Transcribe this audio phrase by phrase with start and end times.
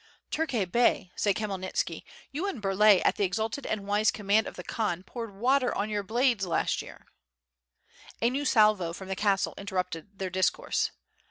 [0.01, 0.47] WITH FIRE AND SWORD.
[0.47, 4.55] jqi "Tukhay Bey," said Khmyelnitski, "you and Burlay at the exalted and wise command of
[4.55, 7.05] the Khan poured water on your blades last year."
[8.19, 10.89] A new salvo from the castle interrupted their discourse.